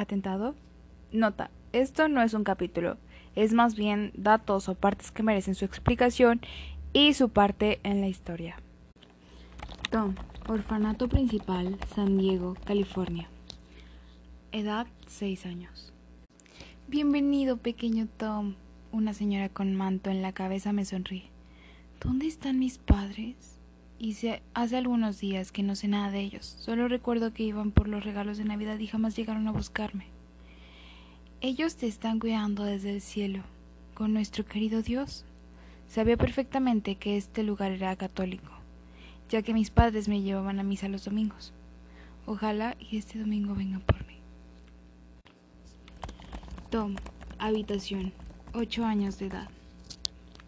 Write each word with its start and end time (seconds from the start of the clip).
¿Atentado? 0.00 0.54
Nota, 1.12 1.50
esto 1.74 2.08
no 2.08 2.22
es 2.22 2.32
un 2.32 2.42
capítulo, 2.42 2.96
es 3.36 3.52
más 3.52 3.74
bien 3.74 4.12
datos 4.14 4.70
o 4.70 4.74
partes 4.74 5.10
que 5.10 5.22
merecen 5.22 5.54
su 5.54 5.66
explicación 5.66 6.40
y 6.94 7.12
su 7.12 7.28
parte 7.28 7.80
en 7.82 8.00
la 8.00 8.08
historia. 8.08 8.56
Tom, 9.90 10.14
Orfanato 10.48 11.06
Principal, 11.06 11.76
San 11.94 12.16
Diego, 12.16 12.56
California. 12.64 13.28
Edad 14.52 14.86
6 15.06 15.44
años. 15.44 15.92
Bienvenido, 16.88 17.58
pequeño 17.58 18.08
Tom. 18.16 18.54
Una 18.92 19.12
señora 19.12 19.50
con 19.50 19.74
manto 19.74 20.08
en 20.08 20.22
la 20.22 20.32
cabeza 20.32 20.72
me 20.72 20.86
sonríe. 20.86 21.28
¿Dónde 22.02 22.26
están 22.26 22.58
mis 22.58 22.78
padres? 22.78 23.59
Hace 24.54 24.78
algunos 24.78 25.20
días 25.20 25.52
que 25.52 25.62
no 25.62 25.76
sé 25.76 25.86
nada 25.86 26.10
de 26.10 26.20
ellos. 26.20 26.46
Solo 26.46 26.88
recuerdo 26.88 27.34
que 27.34 27.42
iban 27.42 27.70
por 27.70 27.86
los 27.86 28.02
regalos 28.02 28.38
de 28.38 28.44
Navidad 28.44 28.78
y 28.78 28.86
jamás 28.86 29.14
llegaron 29.14 29.46
a 29.46 29.52
buscarme. 29.52 30.06
Ellos 31.42 31.76
te 31.76 31.86
están 31.86 32.18
cuidando 32.18 32.64
desde 32.64 32.94
el 32.94 33.02
cielo, 33.02 33.42
con 33.92 34.14
nuestro 34.14 34.46
querido 34.46 34.80
Dios. 34.80 35.26
Sabía 35.86 36.16
perfectamente 36.16 36.94
que 36.94 37.18
este 37.18 37.42
lugar 37.42 37.72
era 37.72 37.94
católico, 37.94 38.50
ya 39.28 39.42
que 39.42 39.52
mis 39.52 39.70
padres 39.70 40.08
me 40.08 40.22
llevaban 40.22 40.60
a 40.60 40.62
misa 40.62 40.88
los 40.88 41.04
domingos. 41.04 41.52
Ojalá 42.24 42.76
y 42.78 42.96
este 42.96 43.18
domingo 43.18 43.54
vengan 43.54 43.82
por 43.82 44.06
mí. 44.06 44.16
Tom, 46.70 46.96
habitación, 47.38 48.14
ocho 48.54 48.86
años 48.86 49.18
de 49.18 49.26
edad. 49.26 49.50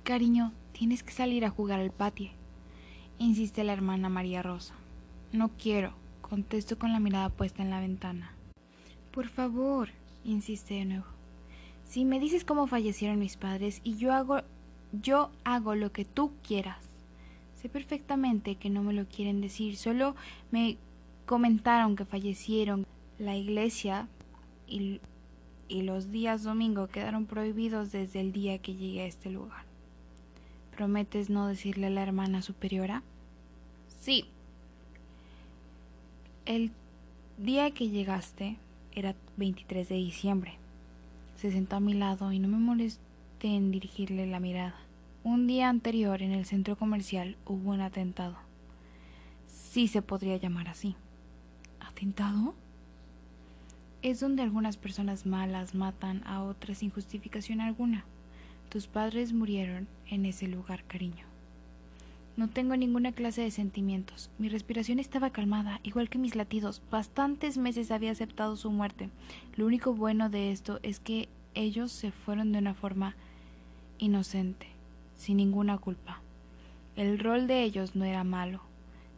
Cariño, 0.05 0.52
tienes 0.72 1.02
que 1.02 1.12
salir 1.12 1.44
a 1.44 1.50
jugar 1.50 1.80
al 1.80 1.91
patio, 1.91 2.30
insiste 3.22 3.64
la 3.64 3.72
hermana 3.72 4.08
María 4.08 4.42
Rosa. 4.42 4.74
No 5.32 5.50
quiero, 5.50 5.94
contesto 6.20 6.78
con 6.78 6.92
la 6.92 7.00
mirada 7.00 7.28
puesta 7.28 7.62
en 7.62 7.70
la 7.70 7.80
ventana. 7.80 8.32
Por 9.12 9.28
favor, 9.28 9.90
insiste 10.24 10.74
de 10.74 10.84
nuevo. 10.84 11.06
Si 11.84 12.04
me 12.04 12.20
dices 12.20 12.44
cómo 12.44 12.66
fallecieron 12.66 13.19
mis 13.19 13.36
padres 13.36 13.80
y 13.84 13.97
yo 13.97 14.12
hago 14.12 14.41
yo 14.92 15.30
hago 15.44 15.74
lo 15.74 15.92
que 15.92 16.05
tú 16.05 16.32
quieras. 16.47 16.84
Sé 17.55 17.69
perfectamente 17.69 18.56
que 18.56 18.69
no 18.69 18.82
me 18.82 18.92
lo 18.92 19.06
quieren 19.06 19.41
decir, 19.41 19.77
solo 19.77 20.14
me 20.50 20.77
comentaron 21.25 21.97
que 21.97 22.04
fallecieron. 22.04 22.86
La 23.19 23.36
iglesia 23.36 24.08
y, 24.66 25.00
y 25.69 25.82
los 25.82 26.10
días 26.10 26.42
domingo 26.42 26.88
quedaron 26.88 27.27
prohibidos 27.27 27.92
desde 27.92 28.20
el 28.20 28.32
día 28.32 28.58
que 28.58 28.75
llegué 28.75 29.02
a 29.02 29.06
este 29.06 29.30
lugar. 29.30 29.64
¿Prometes 30.77 31.30
no 31.30 31.47
decirle 31.47 31.86
a 31.86 31.91
la 31.91 32.02
hermana 32.02 32.42
superiora? 32.42 33.02
Sí. 34.03 34.25
El 36.45 36.72
día 37.39 37.70
que 37.70 37.89
llegaste 37.89 38.56
era 38.91 39.14
23 39.36 39.89
de 39.89 39.94
diciembre. 39.94 40.55
Se 41.36 41.53
sentó 41.53 41.77
a 41.77 41.81
mi 41.81 41.94
lado 41.94 42.33
y 42.33 42.41
no 42.41 42.48
me 42.48 42.56
molesté 42.56 43.47
en 43.55 43.70
dirigirle 43.70 44.27
la 44.27 44.41
mirada. 44.41 44.75
Un 45.22 45.47
día 45.47 45.69
anterior 45.69 46.20
en 46.20 46.33
el 46.33 46.47
centro 46.47 46.75
comercial 46.75 47.36
hubo 47.47 47.70
un 47.70 47.81
atentado. 47.81 48.34
Sí 49.47 49.86
se 49.86 50.03
podría 50.03 50.37
llamar 50.37 50.66
así. 50.66 50.97
¿Atentado? 51.78 52.56
Es 54.03 54.19
donde 54.19 54.42
algunas 54.42 54.78
personas 54.78 55.27
malas 55.27 55.77
matan 55.77 56.27
a 56.27 56.42
otras 56.42 56.78
sin 56.78 56.91
justificación 56.91 57.61
alguna. 57.61 58.05
Tus 58.69 58.89
padres 58.89 59.33
murieron 59.33 59.87
en 60.09 60.27
ese 60.27 60.48
lugar, 60.48 60.83
cariño. 60.89 61.31
No 62.36 62.48
tengo 62.48 62.77
ninguna 62.77 63.12
clase 63.12 63.42
de 63.42 63.50
sentimientos. 63.50 64.30
Mi 64.38 64.48
respiración 64.48 64.98
estaba 64.98 65.30
calmada, 65.30 65.80
igual 65.83 66.08
que 66.08 66.19
mis 66.19 66.34
latidos. 66.34 66.80
Bastantes 66.91 67.58
meses 67.58 67.91
había 67.91 68.11
aceptado 68.11 68.56
su 68.56 68.70
muerte. 68.70 69.11
Lo 69.56 69.66
único 69.66 69.92
bueno 69.92 70.30
de 70.30 70.50
esto 70.50 70.80
es 70.83 70.98
que 70.98 71.28
ellos 71.55 71.92
se 71.92 72.10
fueron 72.10 72.53
de 72.53 72.58
una 72.58 72.72
forma 72.72 73.14
inocente, 73.98 74.66
sin 75.14 75.36
ninguna 75.36 75.77
culpa. 75.77 76.22
El 76.97 77.19
rol 77.19 77.47
de 77.47 77.62
ellos 77.62 77.94
no 77.94 78.04
era 78.04 78.25
malo, 78.25 78.62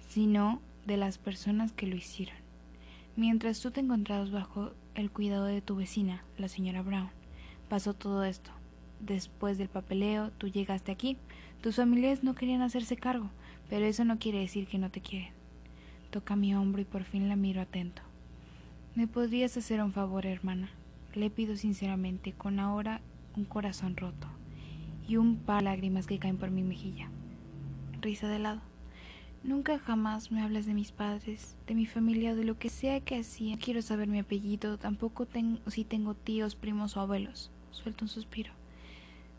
sino 0.09 0.61
de 0.85 0.97
las 0.97 1.19
personas 1.19 1.73
que 1.73 1.87
lo 1.87 1.97
hicieron. 1.97 2.37
Mientras 3.17 3.61
tú 3.61 3.71
te 3.71 3.81
encontrabas 3.81 4.33
bajo 4.33 4.73
el 4.97 5.11
cuidado 5.11 5.45
de 5.45 5.63
tu 5.63 5.77
vecina, 5.77 6.25
la 6.37 6.49
señora 6.49 6.83
Brown, 6.83 7.11
pasó 7.69 7.95
todo 7.95 8.25
esto. 8.25 8.51
Después 9.01 9.57
del 9.57 9.69
papeleo, 9.69 10.31
tú 10.39 10.49
llegaste 10.49 10.91
aquí. 10.91 11.17
Tus 11.65 11.77
familiares 11.77 12.23
no 12.23 12.35
querían 12.35 12.61
hacerse 12.61 12.95
cargo, 12.95 13.31
pero 13.71 13.87
eso 13.87 14.05
no 14.05 14.19
quiere 14.19 14.39
decir 14.39 14.67
que 14.67 14.77
no 14.77 14.91
te 14.91 15.01
quieren. 15.01 15.33
Toca 16.11 16.37
mi 16.37 16.55
hombro 16.55 16.83
y 16.83 16.85
por 16.85 17.05
fin 17.05 17.27
la 17.31 17.37
miro 17.37 17.63
atento. 17.63 18.03
¿Me 18.95 19.07
podrías 19.09 19.57
hacer 19.57 19.83
un 19.83 19.91
favor, 19.91 20.27
hermana? 20.27 20.69
Le 21.15 21.31
pido 21.31 21.57
sinceramente, 21.57 22.33
con 22.33 22.61
ahora 22.61 23.01
un 23.35 23.47
corazón 23.47 23.97
roto 23.97 24.27
y 25.09 25.17
un 25.17 25.37
par 25.37 25.61
de 25.61 25.65
lágrimas 25.65 26.07
que 26.07 26.19
caen 26.19 26.37
por 26.37 26.51
mi 26.51 26.63
mejilla. 26.63 27.09
Risa 28.03 28.29
de 28.29 28.41
lado. 28.41 28.61
Nunca 29.43 29.79
jamás 29.79 30.31
me 30.31 30.43
hablas 30.43 30.67
de 30.67 30.75
mis 30.75 30.93
padres, 30.93 31.57
de 31.67 31.75
mi 31.75 31.87
familia 31.87 32.33
o 32.33 32.37
de 32.37 32.45
lo 32.45 32.59
que 32.59 32.69
sea 32.69 33.01
que 33.01 33.21
hacía. 33.21 33.57
quiero 33.57 33.81
saber 33.81 34.09
mi 34.09 34.19
apellido, 34.19 34.77
tampoco 34.77 35.25
tengo, 35.25 35.61
si 35.71 35.85
tengo 35.85 36.13
tíos, 36.13 36.57
primos 36.57 36.99
o 36.99 37.01
abuelos. 37.01 37.51
Suelto 37.71 38.05
un 38.05 38.11
suspiro. 38.11 38.53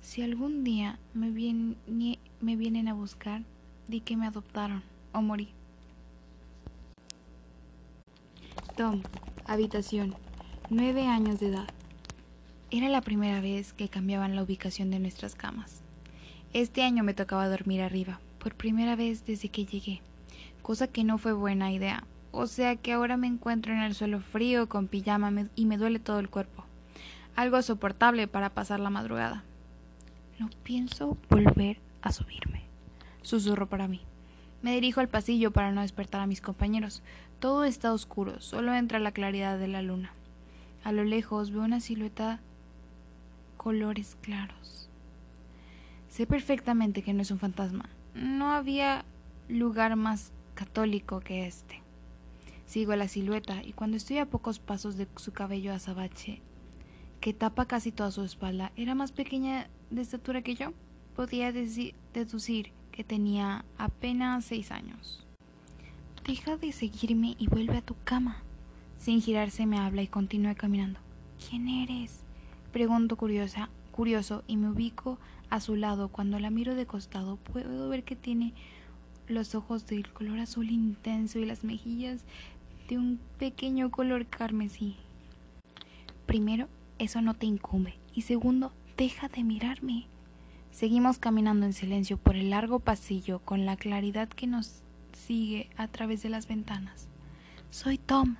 Si 0.05 0.21
algún 0.21 0.63
día 0.63 0.99
me, 1.15 1.31
vienen 1.31 2.87
a 2.87 2.93
buscar, 2.93 3.41
di 3.87 4.01
que 4.01 4.15
me 4.15 4.27
adoptaron 4.27 4.83
o 5.13 5.23
morí. 5.23 5.49
Tom, 8.77 9.01
habitación, 9.45 10.13
nueve 10.69 11.07
años 11.07 11.39
de 11.39 11.47
edad. 11.47 11.67
Era 12.69 12.87
la 12.87 13.01
primera 13.01 13.41
vez 13.41 13.73
que 13.73 13.89
cambiaban 13.89 14.35
la 14.35 14.43
ubicación 14.43 14.91
de 14.91 14.99
nuestras 14.99 15.33
camas. 15.33 15.81
Este 16.53 16.83
año 16.83 17.03
me 17.03 17.15
tocaba 17.15 17.49
dormir 17.49 17.81
arriba, 17.81 18.19
por 18.37 18.53
primera 18.53 18.95
vez 18.95 19.25
desde 19.25 19.49
que 19.49 19.65
llegué, 19.65 20.01
cosa 20.61 20.87
que 20.87 21.03
no 21.03 21.17
fue 21.17 21.33
buena 21.33 21.71
idea, 21.71 22.03
o 22.31 22.45
sea 22.45 22.75
que 22.75 22.93
ahora 22.93 23.17
me 23.17 23.25
encuentro 23.25 23.73
en 23.73 23.79
el 23.79 23.95
suelo 23.95 24.21
frío 24.21 24.69
con 24.69 24.87
pijama 24.87 25.33
y 25.55 25.65
me 25.65 25.77
duele 25.77 25.97
todo 25.97 26.19
el 26.19 26.29
cuerpo. 26.29 26.63
Algo 27.35 27.59
soportable 27.63 28.27
para 28.27 28.51
pasar 28.51 28.79
la 28.79 28.91
madrugada. 28.91 29.43
No 30.39 30.49
pienso 30.63 31.17
volver 31.29 31.77
a 32.01 32.11
subirme, 32.11 32.63
susurro 33.21 33.67
para 33.67 33.87
mí. 33.87 34.01
Me 34.61 34.73
dirijo 34.73 34.99
al 34.99 35.09
pasillo 35.09 35.51
para 35.51 35.71
no 35.71 35.81
despertar 35.81 36.21
a 36.21 36.27
mis 36.27 36.41
compañeros. 36.41 37.03
Todo 37.39 37.63
está 37.63 37.93
oscuro, 37.93 38.41
solo 38.41 38.73
entra 38.73 38.99
la 38.99 39.11
claridad 39.11 39.59
de 39.59 39.67
la 39.67 39.81
luna. 39.81 40.11
A 40.83 40.91
lo 40.91 41.03
lejos 41.03 41.51
veo 41.51 41.63
una 41.63 41.79
silueta 41.79 42.39
colores 43.57 44.17
claros. 44.21 44.89
Sé 46.09 46.27
perfectamente 46.27 47.01
que 47.01 47.13
no 47.13 47.21
es 47.21 47.31
un 47.31 47.39
fantasma. 47.39 47.89
No 48.13 48.51
había 48.51 49.05
lugar 49.49 49.95
más 49.95 50.31
católico 50.53 51.19
que 51.19 51.45
este. 51.47 51.81
Sigo 52.65 52.95
la 52.95 53.07
silueta 53.07 53.63
y 53.63 53.73
cuando 53.73 53.97
estoy 53.97 54.17
a 54.17 54.25
pocos 54.25 54.59
pasos 54.59 54.97
de 54.97 55.07
su 55.15 55.33
cabello 55.33 55.73
azabache, 55.73 56.41
que 57.21 57.33
tapa 57.33 57.65
casi 57.65 57.91
toda 57.91 58.11
su 58.11 58.23
espalda, 58.23 58.71
era 58.75 58.95
más 58.95 59.11
pequeña 59.11 59.67
de 59.89 60.01
estatura 60.01 60.41
que 60.41 60.55
yo, 60.55 60.73
podía 61.15 61.51
deducir 61.51 62.71
que 62.91 63.03
tenía 63.03 63.65
apenas 63.77 64.45
seis 64.45 64.71
años. 64.71 65.25
Deja 66.25 66.57
de 66.57 66.71
seguirme 66.71 67.35
y 67.37 67.47
vuelve 67.47 67.77
a 67.77 67.81
tu 67.81 67.95
cama. 68.03 68.37
Sin 68.97 69.21
girarse 69.21 69.65
me 69.65 69.77
habla 69.77 70.01
y 70.01 70.07
continúa 70.07 70.55
caminando. 70.55 70.99
¿Quién 71.49 71.67
eres? 71.67 72.21
Pregunto 72.71 73.15
curiosa, 73.15 73.69
curioso 73.91 74.43
y 74.47 74.57
me 74.57 74.69
ubico 74.69 75.19
a 75.49 75.59
su 75.59 75.75
lado. 75.75 76.07
Cuando 76.09 76.39
la 76.39 76.49
miro 76.49 76.75
de 76.75 76.85
costado 76.85 77.37
puedo 77.37 77.89
ver 77.89 78.03
que 78.03 78.15
tiene 78.15 78.53
los 79.27 79.55
ojos 79.55 79.85
del 79.87 80.11
color 80.11 80.39
azul 80.39 80.69
intenso 80.71 81.39
y 81.39 81.45
las 81.45 81.63
mejillas 81.63 82.23
de 82.87 82.97
un 82.97 83.19
pequeño 83.37 83.91
color 83.91 84.25
carmesí. 84.25 84.95
Primero, 86.25 86.67
eso 86.99 87.21
no 87.21 87.33
te 87.33 87.45
incumbe. 87.45 87.95
Y 88.13 88.21
segundo, 88.21 88.71
Deja 88.97 89.27
de 89.27 89.43
mirarme. 89.43 90.07
Seguimos 90.71 91.17
caminando 91.17 91.65
en 91.65 91.73
silencio 91.73 92.15
por 92.15 92.37
el 92.37 92.51
largo 92.51 92.79
pasillo 92.79 93.39
con 93.39 93.65
la 93.65 93.75
claridad 93.75 94.29
que 94.29 94.47
nos 94.47 94.83
sigue 95.11 95.69
a 95.75 95.89
través 95.89 96.23
de 96.23 96.29
las 96.29 96.47
ventanas. 96.47 97.09
Soy 97.71 97.97
Tom, 97.97 98.37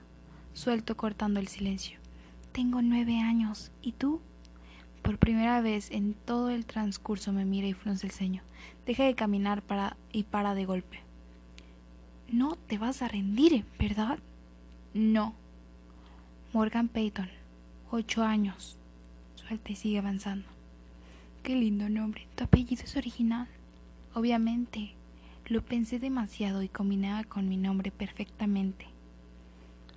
suelto 0.54 0.96
cortando 0.96 1.42
el 1.42 1.50
silencio. 1.50 2.00
Tengo 2.54 2.82
nueve 2.82 3.20
años. 3.20 3.70
¿Y 3.82 3.92
tú? 3.92 4.22
Por 5.02 5.18
primera 5.18 5.60
vez 5.60 5.92
en 5.92 6.14
todo 6.14 6.50
el 6.50 6.66
transcurso 6.66 7.34
me 7.34 7.44
mira 7.44 7.68
y 7.68 7.74
frunce 7.74 8.08
el 8.08 8.14
ceño. 8.14 8.42
Deja 8.86 9.04
de 9.04 9.14
caminar 9.14 9.62
para 9.62 9.98
y 10.14 10.24
para 10.24 10.56
de 10.56 10.64
golpe. 10.64 11.02
No 12.30 12.56
te 12.56 12.78
vas 12.78 13.02
a 13.02 13.10
rendir, 13.10 13.66
¿verdad? 13.78 14.20
No. 14.94 15.34
Morgan 16.54 16.88
Payton, 16.88 17.30
ocho 17.92 18.24
años 18.24 18.80
suelta 19.48 19.76
sigue 19.76 20.00
avanzando. 20.00 20.48
Qué 21.44 21.56
lindo 21.56 21.88
nombre. 21.90 22.28
Tu 22.36 22.44
apellido 22.44 22.84
es 22.84 22.96
original. 22.96 23.48
Obviamente. 24.14 24.94
Lo 25.48 25.64
pensé 25.64 26.00
demasiado 26.00 26.64
y 26.64 26.70
combinaba 26.70 27.24
con 27.24 27.48
mi 27.48 27.58
nombre 27.58 27.92
perfectamente. 27.92 28.88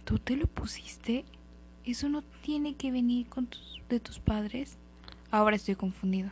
¿Tú 0.05 0.19
te 0.19 0.37
lo 0.37 0.47
pusiste? 0.47 1.25
¿Eso 1.85 2.11
no 2.11 2.21
tiene 2.43 2.75
que 2.75 2.91
venir 2.91 3.27
con 3.29 3.49
de 3.89 3.99
tus 3.99 4.19
padres? 4.19 4.77
Ahora 5.31 5.57
estoy 5.57 5.75
confundido. 5.75 6.31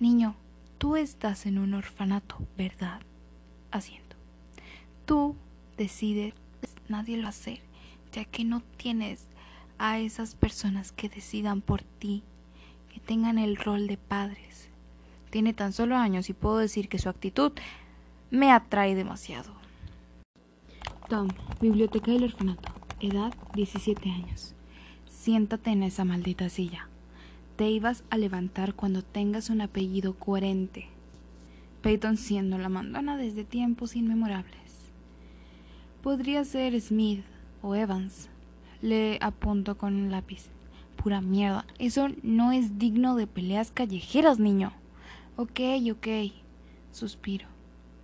Niño, 0.00 0.34
tú 0.78 0.96
estás 0.96 1.44
en 1.44 1.58
un 1.58 1.74
orfanato, 1.74 2.38
¿verdad? 2.56 3.02
Haciendo. 3.70 4.16
Tú 5.04 5.36
decides, 5.76 6.32
nadie 6.88 7.18
lo 7.18 7.28
hacer, 7.28 7.60
ya 8.12 8.24
que 8.24 8.44
no 8.44 8.62
tienes 8.78 9.26
a 9.78 9.98
esas 9.98 10.34
personas 10.34 10.92
que 10.92 11.08
decidan 11.08 11.60
por 11.60 11.82
ti, 11.82 12.22
que 12.92 13.00
tengan 13.00 13.38
el 13.38 13.56
rol 13.56 13.86
de 13.86 13.96
padres. 13.96 14.68
Tiene 15.30 15.54
tan 15.54 15.72
solo 15.72 15.96
años 15.96 16.28
y 16.28 16.34
puedo 16.34 16.58
decir 16.58 16.88
que 16.88 16.98
su 16.98 17.08
actitud 17.08 17.52
me 18.30 18.52
atrae 18.52 18.94
demasiado. 18.94 19.52
Tom, 21.08 21.28
biblioteca 21.60 22.10
del 22.12 22.24
orfanato, 22.24 22.72
edad 23.00 23.34
17 23.54 24.10
años. 24.10 24.54
Siéntate 25.08 25.70
en 25.70 25.82
esa 25.82 26.04
maldita 26.04 26.48
silla. 26.48 26.88
Te 27.56 27.68
ibas 27.70 28.04
a 28.10 28.18
levantar 28.18 28.74
cuando 28.74 29.02
tengas 29.02 29.50
un 29.50 29.60
apellido 29.60 30.14
coherente. 30.14 30.88
Peyton 31.82 32.16
siendo 32.16 32.58
la 32.58 32.68
mandona 32.68 33.16
desde 33.16 33.44
tiempos 33.44 33.96
inmemorables. 33.96 34.90
Podría 36.02 36.44
ser 36.44 36.80
Smith 36.80 37.24
o 37.60 37.74
Evans. 37.74 38.28
Le 38.82 39.18
apunto 39.22 39.78
con 39.78 39.94
un 39.94 40.10
lápiz. 40.10 40.50
Pura 40.96 41.20
mierda. 41.20 41.64
Eso 41.78 42.08
no 42.22 42.52
es 42.52 42.78
digno 42.78 43.16
de 43.16 43.26
peleas 43.26 43.70
callejeras, 43.70 44.38
niño. 44.38 44.72
Ok, 45.36 45.60
ok. 45.90 46.08
Suspiro. 46.92 47.46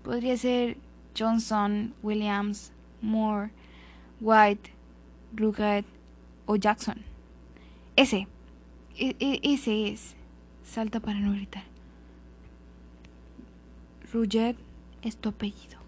Podría 0.03 0.37
ser 0.37 0.79
Johnson, 1.17 1.93
Williams, 2.03 2.73
Moore, 3.03 3.51
White, 4.21 4.73
Rugged 5.35 5.85
o 6.47 6.57
Jackson. 6.57 7.03
Ese. 7.97 8.27
E, 8.97 9.15
e, 9.21 9.41
ese 9.43 9.89
es. 9.89 10.15
Salta 10.65 11.01
para 11.01 11.21
no 11.21 11.33
gritar. 11.33 11.65
Rugged 14.13 14.57
es 15.03 15.17
tu 15.17 15.29
apellido. 15.29 15.79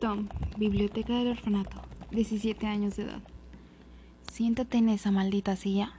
Tom, 0.00 0.28
biblioteca 0.56 1.14
del 1.14 1.28
orfanato, 1.28 1.80
17 2.12 2.66
años 2.66 2.96
de 2.96 3.04
edad. 3.04 3.22
Siéntate 4.30 4.78
en 4.78 4.90
esa 4.90 5.10
maldita 5.10 5.56
silla. 5.56 5.94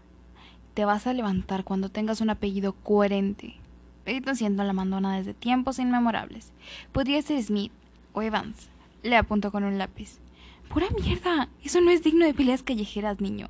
Te 0.75 0.85
vas 0.85 1.07
a 1.07 1.13
levantar 1.13 1.63
cuando 1.63 1.89
tengas 1.89 2.21
un 2.21 2.29
apellido 2.29 2.73
coherente. 2.73 3.55
Peyton 4.05 4.35
siendo 4.35 4.63
la 4.63 4.73
mandona 4.73 5.17
desde 5.17 5.33
tiempos 5.33 5.79
inmemorables. 5.79 6.51
Podría 6.91 7.21
ser 7.21 7.41
Smith 7.41 7.71
o 8.13 8.21
Evans. 8.21 8.69
Le 9.01 9.15
apunto 9.15 9.51
con 9.51 9.63
un 9.63 9.77
lápiz. 9.77 10.19
Pura 10.69 10.87
mierda. 11.01 11.49
Eso 11.63 11.81
no 11.81 11.89
es 11.89 12.03
digno 12.03 12.25
de 12.25 12.33
peleas 12.33 12.63
callejeras, 12.63 13.19
niño. 13.19 13.47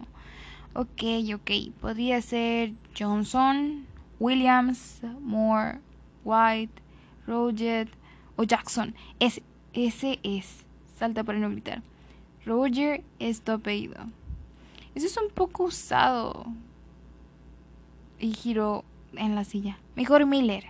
Ok, 0.73 1.03
ok. 1.35 1.51
Podría 1.81 2.21
ser 2.21 2.73
Johnson, 2.97 3.85
Williams, 4.19 5.01
Moore, 5.21 5.79
White, 6.23 6.81
Roger 7.27 7.89
o 8.37 8.43
Jackson. 8.43 8.95
Ese, 9.19 9.43
ese 9.73 10.19
es. 10.23 10.65
Salta 10.97 11.23
para 11.23 11.39
no 11.39 11.49
gritar. 11.49 11.81
Roger 12.45 13.03
es 13.19 13.41
tu 13.41 13.53
apellido. 13.53 13.97
Eso 14.95 15.07
es 15.07 15.17
un 15.17 15.29
poco 15.29 15.63
usado. 15.63 16.45
Y 18.19 18.33
giró 18.33 18.83
en 19.13 19.35
la 19.35 19.43
silla. 19.43 19.77
Mejor 19.95 20.25
Miller. 20.25 20.65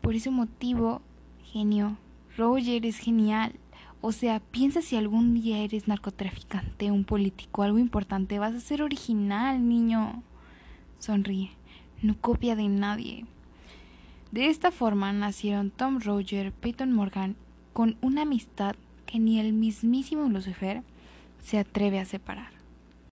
Por 0.00 0.14
ese 0.14 0.30
motivo, 0.30 1.02
genio, 1.44 1.96
Roger 2.36 2.86
es 2.86 2.98
genial. 2.98 3.54
O 4.00 4.12
sea, 4.12 4.40
piensa 4.40 4.82
si 4.82 4.96
algún 4.96 5.34
día 5.34 5.58
eres 5.58 5.88
narcotraficante, 5.88 6.90
un 6.90 7.04
político, 7.04 7.62
algo 7.62 7.78
importante, 7.78 8.38
vas 8.38 8.54
a 8.54 8.60
ser 8.60 8.82
original, 8.82 9.68
niño. 9.68 10.22
Sonríe, 10.98 11.50
no 12.02 12.16
copia 12.20 12.54
de 12.54 12.68
nadie. 12.68 13.24
De 14.30 14.48
esta 14.48 14.70
forma 14.70 15.12
nacieron 15.12 15.70
Tom 15.70 15.98
Roger, 16.00 16.52
Peyton 16.52 16.92
Morgan, 16.92 17.36
con 17.72 17.96
una 18.00 18.22
amistad 18.22 18.76
que 19.06 19.18
ni 19.18 19.40
el 19.40 19.52
mismísimo 19.52 20.28
Lucifer 20.28 20.82
se 21.44 21.58
atreve 21.58 21.98
a 21.98 22.04
separar. 22.04 22.55